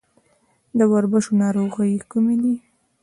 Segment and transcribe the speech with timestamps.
[0.77, 2.55] د وربشو ناروغۍ کومې دي؟